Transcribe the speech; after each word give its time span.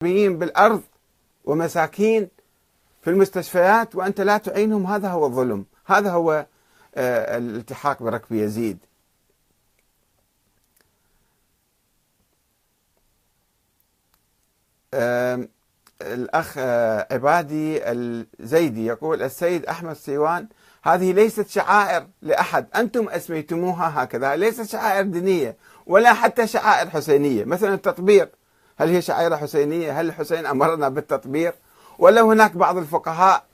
بالأرض 0.00 0.82
ومساكين 1.44 2.28
في 3.02 3.10
المستشفيات 3.10 3.94
وأنت 3.94 4.20
لا 4.20 4.38
تعينهم. 4.38 4.86
هذا 4.86 5.08
هو 5.08 5.26
الظلم. 5.26 5.64
هذا 5.86 6.10
هو 6.10 6.46
آه، 6.94 7.36
الالتحاق 7.36 8.02
بركب 8.02 8.32
يزيد. 8.32 8.78
الأخ 16.02 16.54
آه، 16.58 17.06
عبادي 17.10 17.80
الزيدي 17.90 18.86
يقول 18.86 19.22
السيد 19.22 19.66
أحمد 19.66 19.96
سيوان 19.96 20.48
هذه 20.82 21.12
ليست 21.12 21.48
شعائر 21.48 22.06
لأحد. 22.22 22.66
أنتم 22.76 23.08
أسميتموها 23.08 24.04
هكذا. 24.04 24.36
ليست 24.36 24.62
شعائر 24.62 25.02
دينية 25.04 25.56
ولا 25.86 26.12
حتى 26.12 26.46
شعائر 26.46 26.90
حسينية. 26.90 27.44
مثلا 27.44 27.74
التطبير 27.74 28.28
هل 28.80 28.88
هي 28.88 29.02
شعائر 29.02 29.36
حسينية؟ 29.36 30.00
هل 30.00 30.06
الحسين 30.06 30.46
أمرنا 30.46 30.88
بالتطبير؟ 30.88 31.54
ولا 31.98 32.20
هناك 32.20 32.56
بعض 32.56 32.76
الفقهاء 32.76 33.44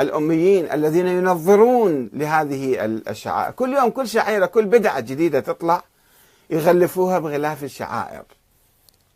الأميين 0.00 0.72
الذين 0.72 1.06
ينظرون 1.06 2.10
لهذه 2.12 2.84
الشعائر. 2.84 3.52
كل 3.52 3.74
يوم 3.74 3.90
كل 3.90 4.08
شعيرة 4.08 4.46
كل 4.46 4.66
بدعة 4.66 5.00
جديدة 5.00 5.40
تطلع 5.40 5.82
يغلفوها 6.50 7.18
بغلاف 7.18 7.64
الشعائر. 7.64 8.24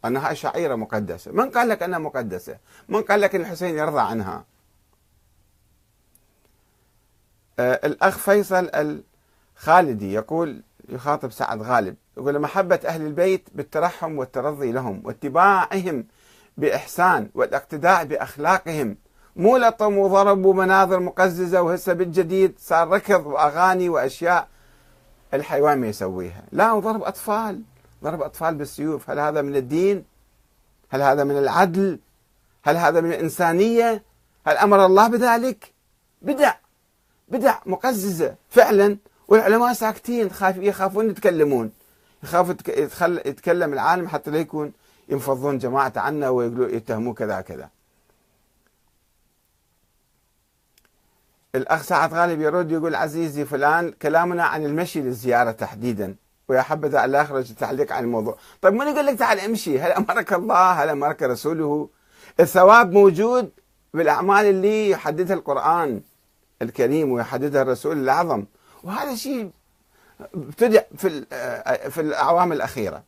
أنها 0.04 0.34
شعيرة 0.34 0.74
مقدسة. 0.74 1.32
من 1.32 1.50
قال 1.50 1.68
لك 1.68 1.82
أنها 1.82 1.98
مقدسة؟ 1.98 2.56
من 2.88 3.02
قال 3.02 3.20
لك 3.20 3.36
الحسين 3.36 3.78
يرضى 3.78 4.00
عنها؟ 4.00 4.44
آه 7.58 7.80
الأخ 7.84 8.18
فيصل 8.18 8.70
الخالدي 9.58 10.12
يقول 10.12 10.62
يخاطب 10.88 11.32
سعد 11.32 11.62
غالب 11.62 11.96
يقول 12.18 12.38
محبة 12.38 12.80
أهل 12.84 13.02
البيت 13.02 13.48
بالترحم 13.54 14.18
والترضي 14.18 14.72
لهم 14.72 15.02
واتباعهم 15.04 16.04
بإحسان 16.56 17.30
والاقتداء 17.34 18.04
بأخلاقهم 18.04 18.96
مو 19.36 19.56
لطم 19.56 19.98
وضرب 19.98 20.44
ومناظر 20.44 21.00
مقززة 21.00 21.62
وهسه 21.62 21.92
بالجديد 21.92 22.54
صار 22.58 22.88
ركض 22.88 23.26
وأغاني 23.26 23.88
وأشياء. 23.88 24.48
الحيوان 25.34 25.78
ما 25.78 25.86
يسويها. 25.86 26.42
لا 26.52 26.72
وضرب 26.72 27.02
أطفال 27.02 27.62
ضرب 28.04 28.22
أطفال 28.22 28.54
بالسيوف. 28.54 29.10
هل 29.10 29.18
هذا 29.18 29.42
من 29.42 29.56
الدين؟ 29.56 30.04
هل 30.90 31.02
هذا 31.02 31.24
من 31.24 31.38
العدل؟ 31.38 31.98
هل 32.62 32.76
هذا 32.76 33.00
من 33.00 33.12
الإنسانية؟ 33.12 34.02
هل 34.46 34.56
أمر 34.56 34.86
الله 34.86 35.08
بذلك؟ 35.08 35.72
بدع 36.22 36.54
بدع 37.28 37.58
مقززة 37.66 38.34
فعلا 38.50 38.96
والعلماء 39.28 39.72
ساكتين 39.72 40.30
يخافون 40.42 41.10
يتكلمون. 41.10 41.77
يخاف 42.22 42.50
يتكلم 43.26 43.72
العالم 43.72 44.08
حتى 44.08 44.30
لا 44.30 44.38
يكون 44.38 44.72
ينفضون 45.08 45.58
جماعة 45.58 45.92
عنا 45.96 46.28
ويقولوا 46.28 46.68
يتهموا 46.68 47.14
كذا 47.14 47.40
كذا. 47.40 47.68
الأخ 51.54 51.82
سعد 51.82 52.14
غالب 52.14 52.40
يرد 52.40 52.72
يقول 52.72 52.94
عزيزي 52.94 53.44
فلان 53.44 53.90
كلامنا 53.90 54.44
عن 54.44 54.64
المشي 54.64 55.00
للزيارة 55.00 55.50
تحديدا 55.50 56.14
ويا 56.48 56.62
حبذا 56.62 57.06
لا 57.06 57.22
أخرج 57.22 57.54
تعليق 57.54 57.92
عن 57.92 58.04
الموضوع. 58.04 58.36
طيب 58.62 58.74
من 58.74 58.86
يقول 58.86 59.06
لك 59.06 59.18
تعال 59.18 59.40
امشي؟ 59.40 59.80
هل 59.80 59.92
أمرك 59.92 60.32
الله؟ 60.32 60.70
هل 60.70 60.88
أمرك 60.88 61.22
رسوله؟ 61.22 61.88
الثواب 62.40 62.92
موجود 62.92 63.50
بالأعمال 63.94 64.46
اللي 64.46 64.90
يحددها 64.90 65.36
القرآن 65.36 66.00
الكريم 66.62 67.12
ويحددها 67.12 67.62
الرسول 67.62 67.98
الأعظم. 67.98 68.44
وهذا 68.82 69.14
شيء 69.14 69.50
ابتدع 70.34 70.82
في 70.96 71.24
في 71.90 72.00
الأعوام 72.00 72.52
الأخيرة 72.52 73.02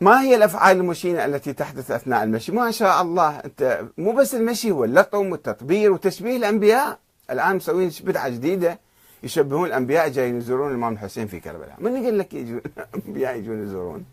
ما 0.00 0.22
هي 0.22 0.34
الأفعال 0.34 0.76
المشينة 0.76 1.24
التي 1.24 1.52
تحدث 1.52 1.90
أثناء 1.90 2.24
المشي؟ 2.24 2.52
ما 2.52 2.70
شاء 2.70 3.02
الله 3.02 3.38
أنت 3.38 3.84
مو 3.98 4.12
بس 4.12 4.34
المشي 4.34 4.70
هو 4.70 4.84
اللطم 4.84 5.32
والتطبير 5.32 5.92
وتشبيه 5.92 6.36
الأنبياء، 6.36 6.98
الآن 7.30 7.56
مسوين 7.56 7.90
بدعة 8.04 8.28
جديدة 8.28 8.78
يشبهون 9.22 9.68
الأنبياء 9.68 10.08
جايين 10.08 10.38
يزورون 10.38 10.70
الإمام 10.70 10.92
الحسين 10.92 11.26
في 11.26 11.40
كربلاء، 11.40 11.76
من 11.78 12.02
يقول 12.02 12.18
لك 12.18 12.34
يجون 12.34 12.60
الأنبياء 12.94 13.36
يجون 13.36 13.62
يزورون؟ 13.62 14.04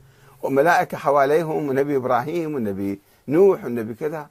وملائكه 0.44 0.98
حواليهم 0.98 1.70
ونبي 1.70 1.96
إبراهيم 1.96 2.54
والنبي 2.54 3.00
نوح 3.28 3.64
والنبي 3.64 3.94
كذا 3.94 4.30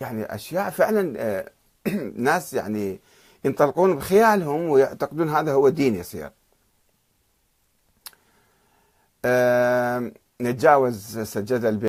يعني 0.00 0.34
أشياء 0.34 0.70
فعلا 0.70 1.14
آه، 1.16 1.50
ناس 2.16 2.54
يعني 2.54 3.00
ينطلقون 3.44 3.96
بخيالهم 3.96 4.68
ويعتقدون 4.68 5.28
هذا 5.28 5.52
هو 5.52 5.68
الدين 5.68 5.94
يصير. 5.94 6.30
نتجاوز 10.40 11.18
سجادة 11.18 11.68
البيت 11.68 11.84